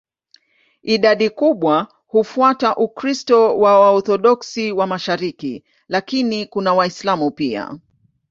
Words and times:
Idadi 0.81 1.29
kubwa 1.29 1.87
hufuata 2.07 2.75
Ukristo 2.75 3.57
wa 3.57 3.79
Waorthodoksi 3.79 4.71
wa 4.71 4.87
mashariki, 4.87 5.63
lakini 5.87 6.45
kuna 6.45 6.73
Waislamu 6.73 7.31
pia. 7.31 7.77